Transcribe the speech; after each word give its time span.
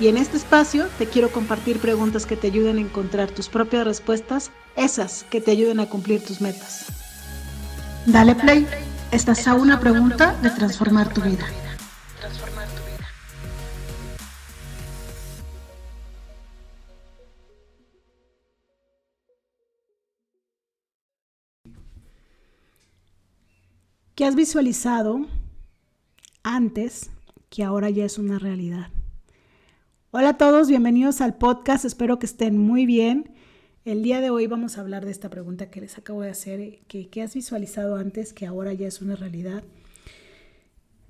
Y 0.00 0.08
en 0.08 0.16
este 0.16 0.36
espacio 0.36 0.88
te 0.98 1.06
quiero 1.06 1.30
compartir 1.30 1.78
preguntas 1.78 2.26
que 2.26 2.36
te 2.36 2.48
ayuden 2.48 2.78
a 2.78 2.80
encontrar 2.80 3.30
tus 3.30 3.48
propias 3.48 3.84
respuestas, 3.84 4.50
esas 4.74 5.24
que 5.30 5.40
te 5.40 5.52
ayuden 5.52 5.78
a 5.78 5.88
cumplir 5.88 6.24
tus 6.24 6.40
metas. 6.40 6.86
Dale 8.06 8.34
play, 8.34 8.66
estás 9.12 9.46
a 9.46 9.54
una 9.54 9.78
pregunta 9.78 10.34
de 10.42 10.50
transformar 10.50 11.12
tu 11.14 11.20
vida. 11.20 11.46
¿Qué 24.16 24.24
has 24.24 24.34
visualizado 24.34 25.26
antes 26.42 27.10
que 27.48 27.64
ahora 27.64 27.90
ya 27.90 28.04
es 28.04 28.18
una 28.18 28.38
realidad? 28.38 28.88
Hola 30.16 30.28
a 30.28 30.38
todos, 30.38 30.68
bienvenidos 30.68 31.20
al 31.20 31.34
podcast, 31.34 31.84
espero 31.84 32.20
que 32.20 32.26
estén 32.26 32.56
muy 32.56 32.86
bien. 32.86 33.32
El 33.84 34.04
día 34.04 34.20
de 34.20 34.30
hoy 34.30 34.46
vamos 34.46 34.78
a 34.78 34.80
hablar 34.80 35.04
de 35.04 35.10
esta 35.10 35.28
pregunta 35.28 35.70
que 35.70 35.80
les 35.80 35.98
acabo 35.98 36.22
de 36.22 36.30
hacer, 36.30 36.78
que, 36.86 37.08
que 37.08 37.20
has 37.20 37.34
visualizado 37.34 37.96
antes 37.96 38.32
que 38.32 38.46
ahora 38.46 38.72
ya 38.72 38.86
es 38.86 39.02
una 39.02 39.16
realidad. 39.16 39.64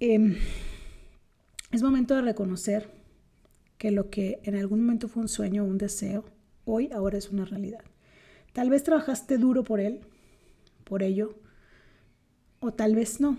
Eh, 0.00 0.38
es 1.70 1.82
momento 1.82 2.14
de 2.14 2.22
reconocer 2.22 2.88
que 3.76 3.90
lo 3.90 4.08
que 4.08 4.40
en 4.44 4.56
algún 4.56 4.80
momento 4.80 5.08
fue 5.08 5.24
un 5.24 5.28
sueño 5.28 5.64
o 5.64 5.66
un 5.66 5.76
deseo, 5.76 6.24
hoy 6.64 6.90
ahora 6.90 7.18
es 7.18 7.28
una 7.28 7.44
realidad. 7.44 7.84
Tal 8.54 8.70
vez 8.70 8.84
trabajaste 8.84 9.36
duro 9.36 9.64
por 9.64 9.80
él, 9.80 10.00
por 10.82 11.02
ello, 11.02 11.34
o 12.58 12.72
tal 12.72 12.94
vez 12.94 13.20
no. 13.20 13.36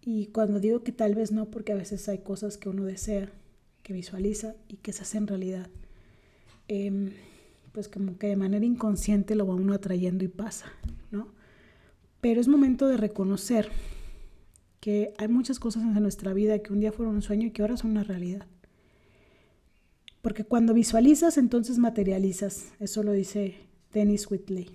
Y 0.00 0.28
cuando 0.28 0.60
digo 0.60 0.82
que 0.82 0.92
tal 0.92 1.14
vez 1.14 1.30
no, 1.30 1.50
porque 1.50 1.72
a 1.72 1.76
veces 1.76 2.08
hay 2.08 2.20
cosas 2.20 2.56
que 2.56 2.70
uno 2.70 2.84
desea, 2.84 3.30
que 3.82 3.92
visualiza 3.92 4.54
y 4.68 4.76
que 4.76 4.92
se 4.92 5.02
hacen 5.02 5.26
realidad, 5.26 5.68
eh, 6.68 7.12
pues 7.72 7.88
como 7.88 8.18
que 8.18 8.28
de 8.28 8.36
manera 8.36 8.64
inconsciente 8.64 9.34
lo 9.34 9.46
va 9.46 9.54
uno 9.54 9.74
atrayendo 9.74 10.24
y 10.24 10.28
pasa, 10.28 10.72
¿no? 11.10 11.28
Pero 12.20 12.40
es 12.40 12.48
momento 12.48 12.86
de 12.86 12.96
reconocer 12.96 13.68
que 14.80 15.14
hay 15.18 15.28
muchas 15.28 15.58
cosas 15.58 15.82
en 15.82 15.94
nuestra 15.94 16.32
vida 16.32 16.58
que 16.60 16.72
un 16.72 16.80
día 16.80 16.92
fueron 16.92 17.16
un 17.16 17.22
sueño 17.22 17.46
y 17.46 17.50
que 17.50 17.62
ahora 17.62 17.76
son 17.76 17.92
una 17.92 18.04
realidad. 18.04 18.46
Porque 20.20 20.44
cuando 20.44 20.72
visualizas, 20.74 21.36
entonces 21.36 21.78
materializas. 21.78 22.72
Eso 22.78 23.02
lo 23.02 23.12
dice 23.12 23.56
Dennis 23.92 24.30
Whitley. 24.30 24.70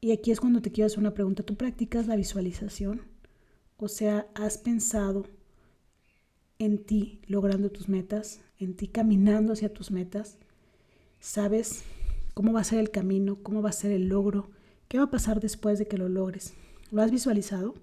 Y 0.00 0.12
aquí 0.12 0.32
es 0.32 0.40
cuando 0.40 0.60
te 0.60 0.70
quiero 0.70 0.86
hacer 0.86 0.98
una 0.98 1.14
pregunta. 1.14 1.44
¿Tú 1.44 1.56
practicas 1.56 2.06
la 2.06 2.16
visualización? 2.16 3.02
O 3.76 3.88
sea, 3.88 4.26
¿has 4.34 4.58
pensado 4.58 5.26
en 6.58 6.84
ti 6.84 7.20
logrando 7.26 7.70
tus 7.70 7.88
metas? 7.88 8.40
¿En 8.58 8.74
ti 8.74 8.88
caminando 8.88 9.52
hacia 9.52 9.72
tus 9.72 9.90
metas? 9.90 10.38
¿Sabes 11.20 11.82
cómo 12.34 12.52
va 12.52 12.60
a 12.60 12.64
ser 12.64 12.78
el 12.78 12.90
camino? 12.90 13.36
¿Cómo 13.42 13.62
va 13.62 13.70
a 13.70 13.72
ser 13.72 13.92
el 13.92 14.08
logro? 14.08 14.50
¿Qué 14.88 14.98
va 14.98 15.04
a 15.04 15.10
pasar 15.10 15.40
después 15.40 15.78
de 15.78 15.86
que 15.86 15.98
lo 15.98 16.08
logres? 16.08 16.54
¿Lo 16.90 17.02
has 17.02 17.10
visualizado? 17.10 17.74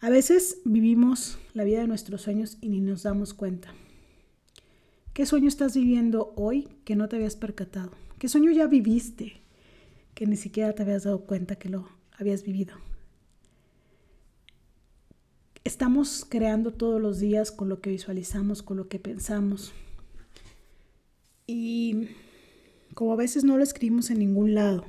A 0.00 0.10
veces 0.10 0.58
vivimos 0.64 1.38
la 1.54 1.64
vida 1.64 1.80
de 1.80 1.88
nuestros 1.88 2.22
sueños 2.22 2.58
y 2.60 2.68
ni 2.68 2.80
nos 2.80 3.02
damos 3.02 3.32
cuenta. 3.32 3.74
¿Qué 5.14 5.26
sueño 5.26 5.48
estás 5.48 5.74
viviendo 5.74 6.32
hoy 6.36 6.68
que 6.84 6.96
no 6.96 7.08
te 7.08 7.16
habías 7.16 7.36
percatado? 7.36 7.92
¿Qué 8.18 8.28
sueño 8.28 8.50
ya 8.50 8.66
viviste 8.66 9.44
que 10.14 10.26
ni 10.26 10.36
siquiera 10.36 10.72
te 10.72 10.82
habías 10.82 11.04
dado 11.04 11.20
cuenta 11.20 11.56
que 11.56 11.68
lo 11.68 11.88
habías 12.18 12.44
vivido. 12.44 12.74
Estamos 15.64 16.26
creando 16.28 16.74
todos 16.74 17.00
los 17.00 17.20
días 17.20 17.50
con 17.50 17.70
lo 17.70 17.80
que 17.80 17.88
visualizamos, 17.88 18.62
con 18.62 18.76
lo 18.76 18.88
que 18.88 18.98
pensamos. 18.98 19.72
Y 21.46 22.08
como 22.92 23.14
a 23.14 23.16
veces 23.16 23.44
no 23.44 23.56
lo 23.56 23.64
escribimos 23.64 24.10
en 24.10 24.18
ningún 24.18 24.54
lado, 24.54 24.84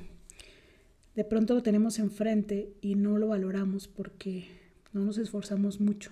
de 1.15 1.23
pronto 1.23 1.55
lo 1.55 1.63
tenemos 1.63 1.97
enfrente 1.97 2.73
y 2.81 2.95
no 2.95 3.17
lo 3.17 3.29
valoramos 3.29 3.87
porque 3.87 4.49
no 4.91 5.05
nos 5.05 5.17
esforzamos 5.17 5.79
mucho. 5.79 6.11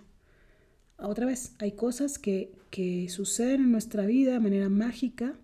Otra 0.98 1.26
vez, 1.26 1.56
hay 1.60 1.74
cosas 1.74 2.18
que, 2.18 2.54
que 2.70 3.10
suceden 3.10 3.64
en 3.64 3.72
nuestra 3.74 4.06
vida 4.06 4.32
de 4.32 4.40
manera 4.40 4.70
mágica 4.70 5.38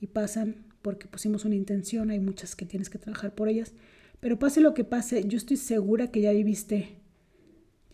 y 0.00 0.08
pasan 0.08 0.66
porque 0.82 1.06
pusimos 1.06 1.44
una 1.44 1.54
intención, 1.54 2.10
hay 2.10 2.18
muchas 2.18 2.56
que 2.56 2.66
tienes 2.66 2.90
que 2.90 2.98
trabajar 2.98 3.32
por 3.32 3.48
ellas, 3.48 3.74
pero 4.18 4.40
pase 4.40 4.60
lo 4.60 4.74
que 4.74 4.82
pase, 4.82 5.24
yo 5.28 5.36
estoy 5.36 5.56
segura 5.56 6.10
que 6.10 6.20
ya 6.20 6.32
viviste, 6.32 7.03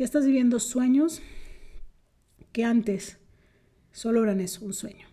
ya 0.00 0.06
estás 0.06 0.24
viviendo 0.24 0.60
sueños 0.60 1.20
que 2.52 2.64
antes 2.64 3.18
solo 3.92 4.22
eran 4.22 4.40
eso, 4.40 4.64
un 4.64 4.72
sueño. 4.72 5.06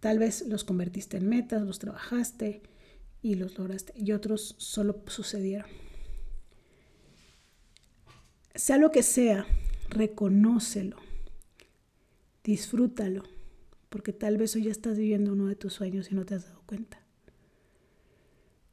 Tal 0.00 0.18
vez 0.18 0.46
los 0.46 0.64
convertiste 0.64 1.16
en 1.16 1.30
metas, 1.30 1.62
los 1.62 1.78
trabajaste 1.78 2.60
y 3.22 3.36
los 3.36 3.56
lograste, 3.56 3.94
y 3.96 4.12
otros 4.12 4.54
solo 4.58 5.02
sucedieron. 5.06 5.66
Sea 8.54 8.76
lo 8.76 8.90
que 8.90 9.02
sea, 9.02 9.46
reconócelo, 9.88 10.98
disfrútalo, 12.44 13.22
porque 13.88 14.12
tal 14.12 14.36
vez 14.36 14.54
hoy 14.56 14.64
ya 14.64 14.72
estás 14.72 14.98
viviendo 14.98 15.32
uno 15.32 15.46
de 15.46 15.56
tus 15.56 15.72
sueños 15.72 16.12
y 16.12 16.14
no 16.14 16.26
te 16.26 16.34
has 16.34 16.44
dado 16.44 16.60
cuenta. 16.66 17.00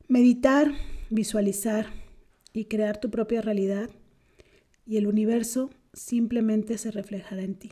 Meditar, 0.09 0.73
visualizar 1.09 1.87
y 2.51 2.65
crear 2.65 2.99
tu 2.99 3.09
propia 3.09 3.41
realidad 3.41 3.89
y 4.85 4.97
el 4.97 5.07
universo 5.07 5.71
simplemente 5.93 6.77
se 6.77 6.91
reflejará 6.91 7.43
en 7.43 7.55
ti. 7.55 7.71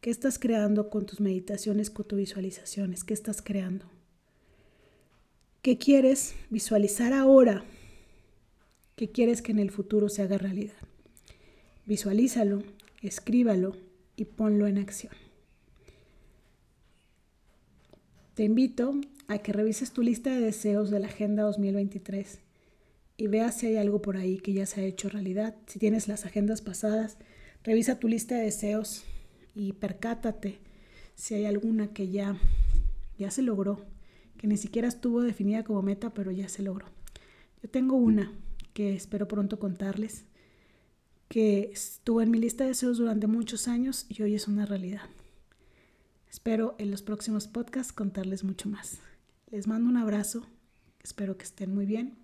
¿Qué 0.00 0.10
estás 0.10 0.38
creando 0.38 0.90
con 0.90 1.06
tus 1.06 1.20
meditaciones, 1.20 1.90
con 1.90 2.06
tus 2.06 2.18
visualizaciones? 2.18 3.04
¿Qué 3.04 3.14
estás 3.14 3.42
creando? 3.42 3.86
¿Qué 5.62 5.78
quieres 5.78 6.34
visualizar 6.50 7.12
ahora? 7.12 7.64
¿Qué 8.96 9.10
quieres 9.10 9.42
que 9.42 9.52
en 9.52 9.58
el 9.58 9.70
futuro 9.70 10.08
se 10.08 10.22
haga 10.22 10.38
realidad? 10.38 10.76
Visualízalo, 11.86 12.62
escríbalo 13.02 13.76
y 14.16 14.26
ponlo 14.26 14.66
en 14.66 14.78
acción. 14.78 15.14
Te 18.34 18.44
invito 18.44 18.94
a 19.26 19.38
que 19.38 19.52
revises 19.52 19.92
tu 19.92 20.02
lista 20.02 20.30
de 20.30 20.40
deseos 20.40 20.90
de 20.90 20.98
la 21.00 21.06
Agenda 21.06 21.44
2023 21.44 22.40
y 23.16 23.28
veas 23.28 23.58
si 23.58 23.66
hay 23.66 23.76
algo 23.76 24.02
por 24.02 24.16
ahí 24.16 24.38
que 24.38 24.52
ya 24.52 24.66
se 24.66 24.80
ha 24.80 24.84
hecho 24.84 25.08
realidad. 25.08 25.54
Si 25.66 25.78
tienes 25.78 26.08
las 26.08 26.26
agendas 26.26 26.62
pasadas, 26.62 27.16
revisa 27.62 27.98
tu 27.98 28.08
lista 28.08 28.34
de 28.36 28.44
deseos 28.44 29.04
y 29.54 29.72
percátate 29.74 30.58
si 31.14 31.34
hay 31.34 31.46
alguna 31.46 31.88
que 31.92 32.08
ya, 32.08 32.36
ya 33.18 33.30
se 33.30 33.42
logró, 33.42 33.84
que 34.36 34.46
ni 34.46 34.56
siquiera 34.56 34.88
estuvo 34.88 35.22
definida 35.22 35.62
como 35.62 35.82
meta, 35.82 36.12
pero 36.12 36.30
ya 36.30 36.48
se 36.48 36.62
logró. 36.62 36.86
Yo 37.62 37.70
tengo 37.70 37.96
una 37.96 38.32
que 38.72 38.94
espero 38.94 39.28
pronto 39.28 39.58
contarles, 39.58 40.24
que 41.28 41.70
estuvo 41.72 42.20
en 42.20 42.30
mi 42.30 42.38
lista 42.38 42.64
de 42.64 42.70
deseos 42.70 42.98
durante 42.98 43.26
muchos 43.26 43.68
años 43.68 44.06
y 44.08 44.22
hoy 44.22 44.34
es 44.34 44.48
una 44.48 44.66
realidad. 44.66 45.08
Espero 46.28 46.74
en 46.78 46.90
los 46.90 47.02
próximos 47.02 47.46
podcasts 47.46 47.92
contarles 47.92 48.42
mucho 48.42 48.68
más. 48.68 48.98
Les 49.50 49.68
mando 49.68 49.88
un 49.88 49.96
abrazo. 49.96 50.44
Espero 51.00 51.36
que 51.36 51.44
estén 51.44 51.72
muy 51.72 51.86
bien. 51.86 52.23